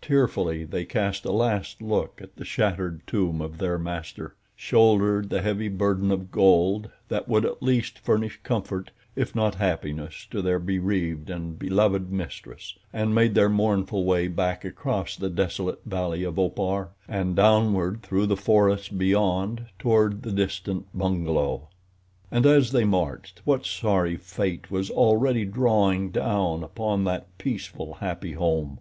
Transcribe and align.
Tearfully 0.00 0.64
they 0.64 0.86
cast 0.86 1.26
a 1.26 1.30
last 1.30 1.82
look 1.82 2.18
at 2.22 2.36
the 2.36 2.44
shattered 2.46 3.06
tomb 3.06 3.42
of 3.42 3.58
their 3.58 3.76
master, 3.78 4.34
shouldered 4.56 5.28
the 5.28 5.42
heavy 5.42 5.68
burden 5.68 6.10
of 6.10 6.30
gold 6.30 6.90
that 7.08 7.28
would 7.28 7.44
at 7.44 7.62
least 7.62 7.98
furnish 7.98 8.40
comfort, 8.42 8.92
if 9.14 9.34
not 9.36 9.56
happiness, 9.56 10.26
to 10.30 10.40
their 10.40 10.58
bereaved 10.58 11.28
and 11.28 11.58
beloved 11.58 12.10
mistress, 12.10 12.78
and 12.94 13.14
made 13.14 13.34
their 13.34 13.50
mournful 13.50 14.06
way 14.06 14.26
back 14.26 14.64
across 14.64 15.16
the 15.16 15.28
desolate 15.28 15.82
valley 15.84 16.24
of 16.24 16.38
Opar, 16.38 16.92
and 17.06 17.36
downward 17.36 18.00
through 18.00 18.24
the 18.24 18.38
forests 18.38 18.88
beyond 18.88 19.66
toward 19.78 20.22
the 20.22 20.32
distant 20.32 20.86
bungalow. 20.96 21.68
And 22.30 22.46
as 22.46 22.72
they 22.72 22.84
marched 22.84 23.42
what 23.44 23.66
sorry 23.66 24.16
fate 24.16 24.70
was 24.70 24.90
already 24.90 25.44
drawing 25.44 26.10
down 26.10 26.62
upon 26.64 27.04
that 27.04 27.26
peaceful, 27.36 27.92
happy 28.00 28.32
home! 28.32 28.78